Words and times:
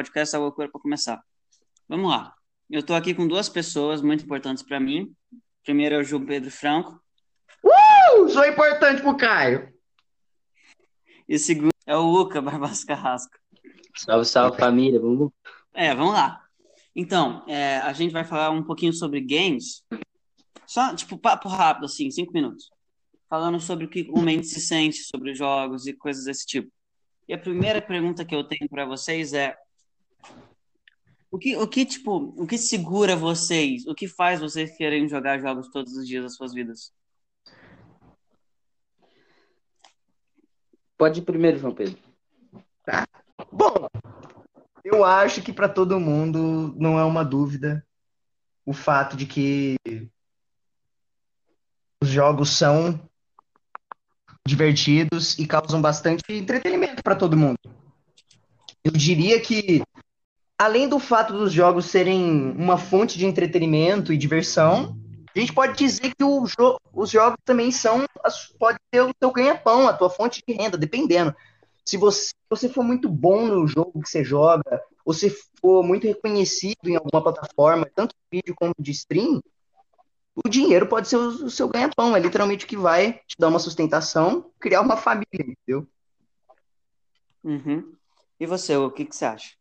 podcast 0.00 0.32
da 0.32 0.38
loucura 0.38 0.70
para 0.70 0.80
começar. 0.80 1.22
Vamos 1.86 2.10
lá. 2.10 2.34
Eu 2.70 2.80
estou 2.80 2.96
aqui 2.96 3.12
com 3.12 3.28
duas 3.28 3.50
pessoas 3.50 4.00
muito 4.00 4.24
importantes 4.24 4.62
para 4.62 4.80
mim. 4.80 5.14
Primeiro 5.62 5.96
é 5.96 5.98
o 5.98 6.02
João 6.02 6.24
Pedro 6.24 6.50
Franco. 6.50 6.98
Uh! 7.62 8.28
Sou 8.30 8.46
importante 8.46 9.02
pro 9.02 9.16
Caio. 9.16 9.70
E 11.28 11.38
segundo 11.38 11.74
é 11.86 11.94
o 11.94 12.00
Luca 12.00 12.40
Barbas 12.40 12.82
Carrasco. 12.82 13.36
Salve, 13.94 14.24
salve 14.24 14.56
família, 14.56 14.98
vamos. 14.98 15.30
É, 15.74 15.94
vamos 15.94 16.14
lá. 16.14 16.42
Então, 16.96 17.44
é, 17.46 17.76
a 17.78 17.92
gente 17.92 18.12
vai 18.12 18.24
falar 18.24 18.50
um 18.50 18.62
pouquinho 18.62 18.94
sobre 18.94 19.20
games. 19.20 19.84
Só, 20.66 20.94
tipo, 20.94 21.18
papo 21.18 21.46
rápido, 21.46 21.84
assim, 21.84 22.10
cinco 22.10 22.32
minutos. 22.32 22.70
Falando 23.28 23.60
sobre 23.60 23.84
o 23.84 23.88
que 23.88 24.08
o 24.10 24.22
mente 24.22 24.46
se 24.46 24.60
sente 24.60 25.02
sobre 25.02 25.32
os 25.32 25.38
jogos 25.38 25.86
e 25.86 25.92
coisas 25.92 26.24
desse 26.24 26.46
tipo. 26.46 26.72
E 27.28 27.34
a 27.34 27.38
primeira 27.38 27.80
pergunta 27.80 28.24
que 28.24 28.34
eu 28.34 28.42
tenho 28.42 28.68
para 28.68 28.84
vocês 28.84 29.32
é: 29.32 29.56
o 31.30 31.38
que, 31.38 31.56
o 31.56 31.68
que, 31.68 31.86
tipo, 31.86 32.34
o 32.36 32.46
que 32.46 32.58
segura 32.58 33.14
vocês? 33.14 33.86
O 33.86 33.94
que 33.94 34.08
faz 34.08 34.40
vocês 34.40 34.76
querem 34.76 35.08
jogar 35.08 35.38
jogos 35.38 35.68
todos 35.68 35.94
os 35.96 36.06
dias 36.06 36.24
das 36.24 36.34
suas 36.34 36.52
vidas? 36.52 36.92
Pode 40.98 41.20
ir 41.20 41.22
primeiro, 41.22 41.58
João 41.58 41.74
Pedro. 41.74 41.98
Tá. 42.84 43.06
Bom, 43.50 43.88
eu 44.84 45.04
acho 45.04 45.40
que 45.40 45.52
para 45.52 45.68
todo 45.68 46.00
mundo 46.00 46.74
não 46.76 46.98
é 46.98 47.04
uma 47.04 47.24
dúvida 47.24 47.86
o 48.66 48.72
fato 48.72 49.16
de 49.16 49.24
que 49.24 49.76
os 52.02 52.08
jogos 52.08 52.50
são 52.50 53.00
divertidos 54.46 55.38
e 55.38 55.46
causam 55.46 55.80
bastante 55.80 56.24
entretenimento 56.30 57.02
para 57.02 57.16
todo 57.16 57.36
mundo. 57.36 57.58
Eu 58.82 58.92
diria 58.92 59.40
que, 59.40 59.82
além 60.60 60.86
do 60.86 60.98
fato 60.98 61.32
dos 61.32 61.54
jogos 61.54 61.86
serem 61.86 62.50
uma 62.50 62.76
fonte 62.76 63.16
de 63.16 63.24
entretenimento 63.24 64.12
e 64.12 64.18
diversão, 64.18 64.94
a 65.34 65.38
gente 65.38 65.54
pode 65.54 65.74
dizer 65.74 66.14
que 66.14 66.22
jo 66.22 66.76
os 66.92 67.10
jogos 67.10 67.38
também 67.46 67.72
são, 67.72 68.04
pode 68.58 68.78
ser 68.94 69.00
o 69.00 69.14
teu 69.14 69.32
ganha-pão, 69.32 69.88
a 69.88 69.94
tua 69.94 70.10
fonte 70.10 70.42
de 70.46 70.52
renda, 70.52 70.76
dependendo. 70.76 71.34
Se 71.82 71.96
você, 71.96 72.32
você 72.50 72.68
for 72.68 72.84
muito 72.84 73.08
bom 73.08 73.46
no 73.46 73.66
jogo 73.66 74.02
que 74.02 74.10
você 74.10 74.22
joga, 74.22 74.82
ou 75.02 75.14
se 75.14 75.34
for 75.62 75.82
muito 75.82 76.06
reconhecido 76.06 76.90
em 76.90 76.96
alguma 76.96 77.22
plataforma, 77.22 77.90
tanto 77.94 78.14
de 78.14 78.38
vídeo 78.38 78.54
como 78.54 78.74
de 78.78 78.90
stream, 78.90 79.42
o 80.44 80.46
dinheiro 80.46 80.86
pode 80.86 81.08
ser 81.08 81.16
o, 81.16 81.46
o 81.46 81.50
seu 81.50 81.68
ganha-pão, 81.68 82.14
é 82.14 82.20
literalmente 82.20 82.66
o 82.66 82.68
que 82.68 82.76
vai 82.76 83.14
te 83.26 83.34
dar 83.38 83.48
uma 83.48 83.58
sustentação, 83.58 84.52
criar 84.60 84.82
uma 84.82 84.98
família, 84.98 85.26
entendeu? 85.32 85.88
Uhum. 87.42 87.94
E 88.38 88.44
você, 88.44 88.76
o 88.76 88.90
que, 88.90 89.06
que 89.06 89.16
você 89.16 89.24
acha? 89.24 89.59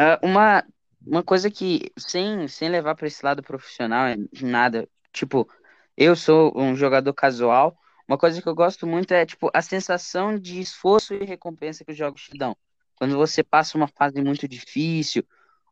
Uh, 0.00 0.16
uma, 0.26 0.64
uma 1.06 1.22
coisa 1.22 1.50
que, 1.50 1.92
sem, 1.98 2.48
sem 2.48 2.70
levar 2.70 2.94
para 2.94 3.06
esse 3.06 3.22
lado 3.22 3.42
profissional, 3.42 4.06
é 4.06 4.16
nada, 4.40 4.88
tipo, 5.12 5.46
eu 5.94 6.16
sou 6.16 6.54
um 6.56 6.74
jogador 6.74 7.12
casual, 7.12 7.76
uma 8.08 8.16
coisa 8.16 8.40
que 8.40 8.48
eu 8.48 8.54
gosto 8.54 8.86
muito 8.86 9.12
é, 9.12 9.26
tipo, 9.26 9.50
a 9.52 9.60
sensação 9.60 10.38
de 10.38 10.58
esforço 10.58 11.12
e 11.12 11.26
recompensa 11.26 11.84
que 11.84 11.92
os 11.92 11.98
jogos 11.98 12.22
te 12.22 12.38
dão. 12.38 12.56
Quando 12.96 13.14
você 13.18 13.44
passa 13.44 13.76
uma 13.76 13.88
fase 13.88 14.22
muito 14.22 14.48
difícil, 14.48 15.22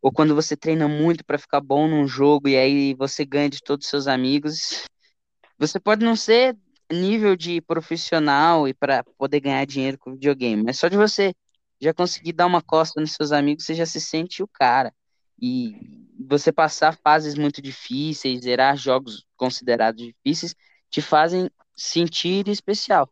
ou 0.03 0.12
quando 0.12 0.34
você 0.34 0.55
treina 0.55 0.87
muito 0.87 1.25
para 1.25 1.39
ficar 1.39 1.62
bom 1.62 1.89
num 1.89 2.06
jogo 2.06 2.49
e 2.49 2.56
aí 2.56 2.95
você 2.95 3.25
ganha 3.25 3.49
de 3.49 3.62
todos 3.62 3.87
os 3.87 3.91
seus 3.91 4.06
amigos, 4.06 4.84
você 5.59 5.81
pode 5.81 6.05
não 6.05 6.15
ser 6.15 6.55
nível 6.93 7.34
de 7.34 7.62
profissional 7.62 8.69
e 8.69 8.75
para 8.75 9.03
poder 9.17 9.41
ganhar 9.41 9.65
dinheiro 9.65 9.97
com 9.99 10.12
videogame, 10.12 10.62
mas 10.62 10.79
só 10.79 10.87
de 10.89 10.99
você 10.99 11.34
já 11.81 11.95
conseguir 11.95 12.33
dar 12.33 12.47
uma 12.47 12.62
costa 12.62 13.01
nos 13.01 13.12
seus 13.12 13.33
amigos, 13.33 13.65
você 13.65 13.75
já 13.75 13.87
se 13.87 14.01
sente 14.01 14.43
o 14.43 14.48
cara. 14.48 14.93
E 15.41 15.77
você 16.19 16.53
passar 16.53 16.97
fases 16.97 17.37
muito 17.37 17.62
difíceis, 17.62 18.43
zerar 18.43 18.77
jogos 18.77 19.25
considerados 19.37 20.05
difíceis, 20.05 20.55
te 20.91 21.00
fazem 21.00 21.49
sentir 21.77 22.49
especial. 22.49 23.09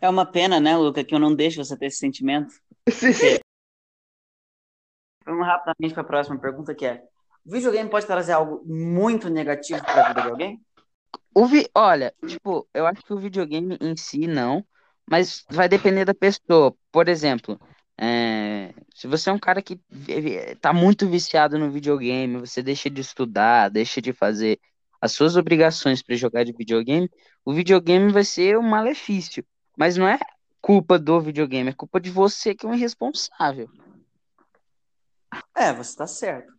É 0.00 0.08
uma 0.08 0.26
pena, 0.26 0.60
né, 0.60 0.76
Luca, 0.76 1.02
que 1.02 1.14
eu 1.14 1.18
não 1.18 1.34
deixo 1.34 1.64
você 1.64 1.76
ter 1.76 1.86
esse 1.86 1.96
sentimento. 1.96 2.54
Vamos 5.24 5.46
rapidamente 5.46 5.94
para 5.94 6.02
a 6.02 6.06
próxima 6.06 6.38
pergunta, 6.38 6.74
que 6.74 6.84
é: 6.84 7.02
o 7.44 7.50
videogame 7.50 7.88
pode 7.88 8.06
trazer 8.06 8.32
algo 8.32 8.62
muito 8.66 9.30
negativo 9.30 9.82
para 9.82 10.04
a 10.04 10.08
vida 10.08 10.22
de 10.22 10.28
alguém? 10.28 10.60
O 11.34 11.46
vi... 11.46 11.68
Olha, 11.74 12.14
tipo, 12.26 12.68
eu 12.74 12.86
acho 12.86 13.02
que 13.02 13.12
o 13.12 13.18
videogame 13.18 13.78
em 13.80 13.96
si 13.96 14.26
não, 14.26 14.64
mas 15.08 15.44
vai 15.50 15.68
depender 15.68 16.04
da 16.04 16.14
pessoa. 16.14 16.74
Por 16.90 17.08
exemplo, 17.08 17.60
é... 17.98 18.72
se 18.94 19.06
você 19.06 19.30
é 19.30 19.32
um 19.32 19.38
cara 19.38 19.62
que 19.62 19.80
tá 20.60 20.72
muito 20.72 21.08
viciado 21.08 21.58
no 21.58 21.70
videogame, 21.70 22.38
você 22.38 22.62
deixa 22.62 22.88
de 22.90 23.00
estudar, 23.00 23.68
deixa 23.68 24.00
de 24.00 24.12
fazer 24.12 24.58
as 25.00 25.12
suas 25.12 25.36
obrigações 25.36 26.02
para 26.02 26.16
jogar 26.16 26.44
de 26.44 26.52
videogame, 26.52 27.10
o 27.44 27.52
videogame 27.52 28.10
vai 28.10 28.24
ser 28.24 28.58
um 28.58 28.62
malefício. 28.62 29.44
Mas 29.76 29.96
não 29.96 30.08
é 30.08 30.18
culpa 30.62 30.98
do 30.98 31.20
videogame, 31.20 31.68
é 31.70 31.74
culpa 31.74 32.00
de 32.00 32.10
você 32.10 32.54
que 32.54 32.64
é 32.64 32.68
um 32.68 32.74
irresponsável. 32.74 33.68
É, 35.54 35.72
você 35.72 35.96
tá 35.96 36.06
certo. 36.06 36.52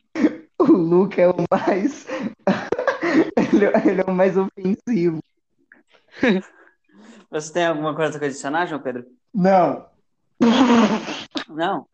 O 0.59 0.65
Luke 0.65 1.19
é 1.19 1.27
o 1.27 1.35
mais. 1.49 2.05
ele, 3.35 3.65
ele, 3.65 4.01
é 4.01 4.05
o 4.05 4.13
mais 4.13 4.37
ofensivo. 4.37 5.19
Você 7.35 7.51
tem 7.51 7.65
alguma 7.65 7.93
coisa 7.93 8.17
a 8.17 8.25
adicionar, 8.25 8.65
João 8.65 8.81
Pedro? 8.81 9.05
Não. 9.33 9.85
Não. 11.49 11.85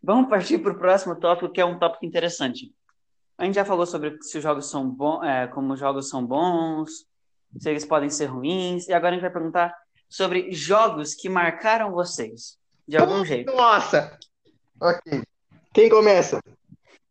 Vamos 0.00 0.30
partir 0.30 0.58
para 0.58 0.70
o 0.70 0.78
próximo 0.78 1.16
tópico, 1.16 1.50
que 1.52 1.60
é 1.60 1.64
um 1.64 1.76
tópico 1.76 2.06
interessante. 2.06 2.72
A 3.36 3.44
gente 3.44 3.56
já 3.56 3.64
falou 3.64 3.84
sobre 3.84 4.16
se 4.22 4.38
os 4.38 4.44
jogos 4.44 4.70
são 4.70 4.88
bons, 4.88 5.24
é, 5.24 5.48
como 5.48 5.72
os 5.72 5.80
jogos 5.80 6.08
são 6.08 6.24
bons, 6.24 7.04
se 7.58 7.68
eles 7.68 7.84
podem 7.84 8.08
ser 8.08 8.26
ruins, 8.26 8.86
e 8.86 8.92
agora 8.92 9.10
a 9.10 9.12
gente 9.14 9.22
vai 9.22 9.32
perguntar 9.32 9.74
sobre 10.08 10.52
jogos 10.52 11.14
que 11.14 11.28
marcaram 11.28 11.90
vocês, 11.90 12.56
de 12.86 12.96
algum 12.96 13.24
jeito. 13.24 13.52
Nossa! 13.52 14.16
Ok. 14.80 15.20
Quem 15.74 15.88
começa? 15.88 16.40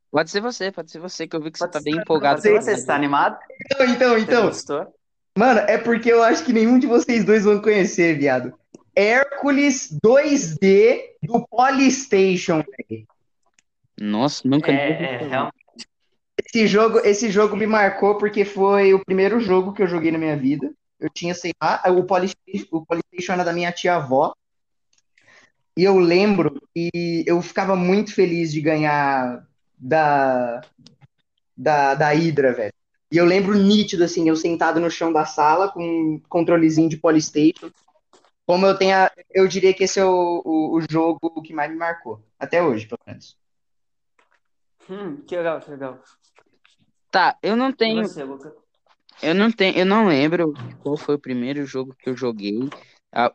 Pode 0.09 0.31
ser 0.31 0.39
você, 0.39 0.71
pode 0.71 0.89
ser 0.91 0.99
você, 0.99 1.27
que 1.27 1.35
eu 1.35 1.41
vi 1.41 1.51
que 1.51 1.59
Pode 1.59 1.73
você 1.73 1.77
tá 1.77 1.83
ser, 1.83 1.91
bem 1.91 1.99
empolgado. 1.99 2.41
Você, 2.41 2.53
você 2.53 2.71
está 2.71 2.95
animado? 2.95 3.37
Então, 3.65 3.85
então, 3.85 4.17
então. 4.17 4.41
Você 4.43 4.47
gostou? 4.47 4.94
Mano, 5.37 5.59
é 5.61 5.77
porque 5.77 6.11
eu 6.11 6.23
acho 6.23 6.45
que 6.45 6.53
nenhum 6.53 6.79
de 6.79 6.87
vocês 6.87 7.25
dois 7.25 7.43
vão 7.43 7.61
conhecer, 7.61 8.17
viado. 8.17 8.53
Hércules 8.95 9.89
2D 10.01 11.01
do 11.21 11.45
Polystation, 11.47 12.63
velho. 12.63 13.05
Nossa, 13.99 14.47
nunca 14.47 14.71
É, 14.71 14.91
é, 14.91 15.27
realmente. 15.27 15.55
Esse 16.37 16.67
jogo, 16.67 16.99
esse 16.99 17.29
jogo 17.29 17.55
me 17.57 17.67
marcou 17.67 18.17
porque 18.17 18.45
foi 18.45 18.93
o 18.93 19.03
primeiro 19.03 19.41
jogo 19.41 19.73
que 19.73 19.83
eu 19.83 19.87
joguei 19.87 20.11
na 20.11 20.17
minha 20.17 20.37
vida. 20.37 20.73
Eu 20.97 21.09
tinha, 21.09 21.33
sei 21.33 21.51
lá, 21.61 21.83
o 21.87 22.05
Polystation, 22.05 22.67
o 22.71 22.85
Polystation 22.85 23.33
era 23.33 23.43
da 23.43 23.51
minha 23.51 23.73
tia-avó. 23.73 24.33
E 25.77 25.83
eu 25.83 25.99
lembro 25.99 26.61
que 26.73 27.25
eu 27.27 27.41
ficava 27.41 27.75
muito 27.75 28.13
feliz 28.13 28.53
de 28.53 28.61
ganhar 28.61 29.45
da, 29.77 30.61
da, 31.57 31.95
da 31.95 32.09
Hydra, 32.13 32.53
velho. 32.53 32.73
E 33.11 33.17
eu 33.17 33.25
lembro 33.25 33.53
nítido, 33.55 34.03
assim, 34.03 34.27
eu 34.27 34.35
sentado 34.35 34.79
no 34.79 34.89
chão 34.89 35.13
da 35.13 35.25
sala 35.25 35.71
com 35.71 35.83
um 35.83 36.21
controlezinho 36.27 36.89
de 36.89 36.97
Polystation. 36.97 37.69
Como 38.45 38.65
eu 38.65 38.77
tenho, 38.77 38.95
a- 38.95 39.11
eu 39.31 39.47
diria 39.47 39.73
que 39.73 39.83
esse 39.83 39.99
é 39.99 40.05
o, 40.05 40.41
o, 40.43 40.77
o 40.77 40.81
jogo 40.89 41.41
que 41.41 41.53
mais 41.53 41.71
me 41.71 41.77
marcou. 41.77 42.21
Até 42.39 42.61
hoje, 42.63 42.87
pelo 42.87 42.99
menos. 43.05 43.37
Hum, 44.89 45.17
que 45.25 45.35
legal, 45.35 45.59
que 45.59 45.71
legal. 45.71 45.99
Tá, 47.09 47.37
eu 47.41 47.55
não 47.55 47.71
tenho, 47.71 48.07
você, 48.07 48.23
eu 49.21 49.33
não 49.33 49.51
tenho, 49.51 49.77
eu 49.77 49.85
não 49.85 50.07
lembro 50.07 50.53
qual 50.79 50.97
foi 50.97 51.15
o 51.15 51.19
primeiro 51.19 51.65
jogo 51.65 51.95
que 51.97 52.09
eu 52.09 52.17
joguei. 52.17 52.59
Ah, 53.11 53.33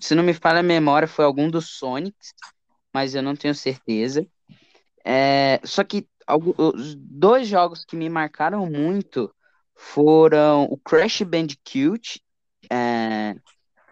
Se 0.00 0.14
não 0.14 0.22
me 0.22 0.34
falha 0.34 0.60
a 0.60 0.62
memória, 0.62 1.08
foi 1.08 1.24
algum 1.24 1.50
dos 1.50 1.70
Sonics, 1.78 2.34
mas 2.92 3.14
eu 3.14 3.22
não 3.22 3.34
tenho 3.34 3.54
certeza. 3.54 4.26
É, 5.04 5.60
só 5.64 5.82
que 5.82 6.06
algu- 6.26 6.54
os 6.58 6.94
dois 6.94 7.46
jogos 7.48 7.84
que 7.84 7.96
me 7.96 8.08
marcaram 8.08 8.66
muito 8.66 9.32
foram 9.74 10.64
o 10.64 10.76
Crash 10.78 11.22
Bandicoot. 11.22 12.22
é, 12.70 13.34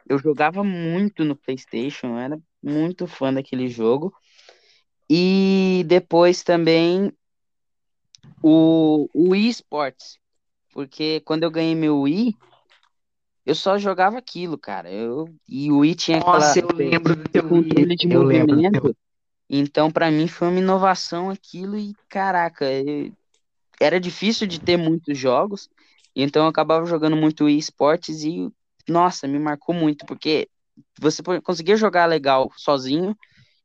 eu 0.08 0.18
jogava 0.18 0.64
muito 0.64 1.24
no 1.24 1.36
PlayStation, 1.36 2.18
era 2.18 2.38
muito 2.62 3.06
fã 3.06 3.32
daquele 3.32 3.68
jogo. 3.68 4.12
E 5.08 5.84
depois 5.86 6.42
também 6.42 7.12
o, 8.42 9.08
o 9.14 9.30
Wii 9.30 9.48
Sports, 9.48 10.18
porque 10.72 11.20
quando 11.20 11.42
eu 11.44 11.50
ganhei 11.50 11.74
meu 11.74 12.00
Wii, 12.00 12.34
eu 13.44 13.54
só 13.54 13.78
jogava 13.78 14.18
aquilo, 14.18 14.56
cara. 14.56 14.90
Eu, 14.90 15.28
e 15.48 15.70
o 15.70 15.78
Wii 15.78 15.94
tinha 15.94 16.18
aquela 16.18 16.38
Nossa, 16.38 16.60
eu 16.60 16.68
lembro 16.76 17.14
do 17.16 17.28
teu 17.28 17.48
controle 17.48 17.96
de 17.96 18.12
Eu 18.12 18.22
lembro 18.22 18.56
do 18.56 18.70
teu. 18.70 18.96
Então, 19.54 19.90
pra 19.90 20.10
mim, 20.10 20.26
foi 20.26 20.48
uma 20.48 20.58
inovação 20.58 21.28
aquilo 21.28 21.76
e, 21.76 21.94
caraca, 22.08 22.64
eu- 22.72 23.12
era 23.78 24.00
difícil 24.00 24.46
de 24.46 24.58
ter 24.58 24.78
muitos 24.78 25.18
jogos, 25.18 25.68
então 26.16 26.44
eu 26.44 26.48
acabava 26.48 26.86
jogando 26.86 27.16
muito 27.16 27.44
Wii 27.44 27.58
Sports 27.58 28.22
e, 28.24 28.50
nossa, 28.88 29.28
me 29.28 29.38
marcou 29.38 29.74
muito, 29.74 30.06
porque 30.06 30.48
você 30.98 31.22
conseguia 31.42 31.76
jogar 31.76 32.06
legal 32.06 32.50
sozinho 32.56 33.14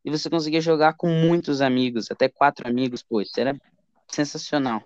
e 0.03 0.11
você 0.11 0.29
conseguia 0.29 0.59
jogar 0.59 0.93
com 0.93 1.07
muitos 1.07 1.61
amigos, 1.61 2.11
até 2.11 2.27
quatro 2.27 2.67
amigos, 2.67 3.01
pô, 3.01 3.21
isso 3.21 3.39
era 3.39 3.55
sensacional. 4.09 4.83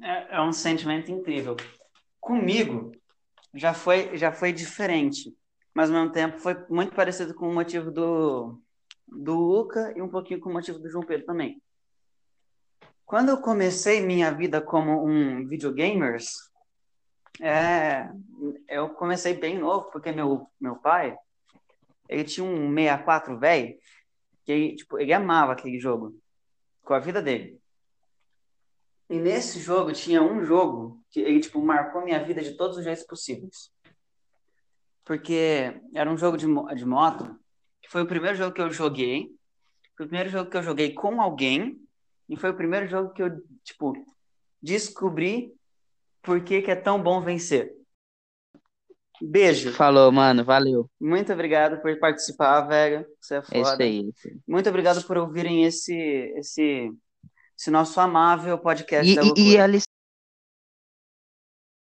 É, 0.00 0.36
é 0.36 0.40
um 0.40 0.52
sentimento 0.52 1.10
incrível. 1.10 1.56
Comigo, 2.20 2.92
já 3.52 3.74
foi, 3.74 4.16
já 4.16 4.30
foi 4.30 4.52
diferente, 4.52 5.34
mas 5.74 5.90
ao 5.90 5.96
mesmo 5.96 6.12
tempo 6.12 6.38
foi 6.38 6.56
muito 6.68 6.94
parecido 6.94 7.34
com 7.34 7.48
o 7.48 7.54
motivo 7.54 7.90
do, 7.90 8.60
do 9.10 9.34
Luca 9.34 9.92
e 9.96 10.02
um 10.02 10.08
pouquinho 10.08 10.40
com 10.40 10.50
o 10.50 10.52
motivo 10.52 10.78
do 10.78 10.88
João 10.88 11.04
Pedro 11.04 11.26
também. 11.26 11.62
Quando 13.04 13.30
eu 13.30 13.40
comecei 13.40 14.00
minha 14.00 14.30
vida 14.30 14.60
como 14.60 15.04
um 15.04 15.46
videogamers, 15.46 16.48
é, 17.40 18.10
eu 18.68 18.90
comecei 18.90 19.34
bem 19.34 19.58
novo, 19.58 19.90
porque 19.90 20.12
meu, 20.12 20.46
meu 20.60 20.76
pai, 20.76 21.16
ele 22.08 22.24
tinha 22.24 22.44
um 22.44 22.74
64 22.74 23.38
velho, 23.38 23.78
que 24.44 24.52
ele, 24.52 24.76
tipo, 24.76 24.98
ele 24.98 25.12
amava 25.12 25.52
aquele 25.52 25.78
jogo, 25.78 26.18
com 26.82 26.94
a 26.94 26.98
vida 26.98 27.22
dele. 27.22 27.58
E 29.08 29.18
nesse 29.18 29.58
jogo 29.58 29.92
tinha 29.92 30.22
um 30.22 30.44
jogo 30.44 31.02
que 31.10 31.20
ele, 31.20 31.40
tipo, 31.40 31.62
marcou 31.62 32.04
minha 32.04 32.22
vida 32.22 32.42
de 32.42 32.56
todos 32.56 32.76
os 32.76 32.84
jeitos 32.84 33.04
possíveis. 33.04 33.72
Porque 35.02 35.80
era 35.94 36.10
um 36.10 36.18
jogo 36.18 36.36
de, 36.36 36.46
de 36.74 36.84
moto, 36.84 37.38
que 37.88 37.92
foi 37.92 38.02
o 38.02 38.06
primeiro 38.06 38.36
jogo 38.36 38.54
que 38.54 38.60
eu 38.60 38.70
joguei, 38.70 39.30
foi 39.96 40.04
o 40.04 40.08
primeiro 40.10 40.28
jogo 40.28 40.50
que 40.50 40.56
eu 40.58 40.62
joguei 40.62 40.92
com 40.92 41.22
alguém, 41.22 41.80
e 42.28 42.36
foi 42.36 42.50
o 42.50 42.54
primeiro 42.54 42.86
jogo 42.86 43.14
que 43.14 43.22
eu, 43.22 43.30
tipo, 43.64 43.94
descobri 44.62 45.54
por 46.20 46.42
que, 46.42 46.60
que 46.60 46.70
é 46.70 46.76
tão 46.76 47.02
bom 47.02 47.22
vencer. 47.22 47.74
Beijo. 49.22 49.72
Falou, 49.72 50.12
mano, 50.12 50.44
valeu. 50.44 50.88
Muito 51.00 51.32
obrigado 51.32 51.80
por 51.80 51.98
participar, 51.98 52.60
velho. 52.60 53.06
Você 53.18 53.36
é 53.36 53.42
foda. 53.42 53.58
Isso 53.58 53.82
aí. 53.82 54.12
Muito 54.46 54.68
obrigado 54.68 55.02
por 55.04 55.16
ouvirem 55.16 55.64
esse, 55.64 55.96
esse, 56.36 56.92
esse 57.58 57.70
nosso 57.70 57.98
amável 57.98 58.58
podcast 58.58 59.10
E, 59.10 59.40
e, 59.40 59.52
e 59.54 59.58
a 59.58 59.66